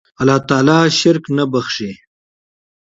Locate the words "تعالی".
0.49-0.77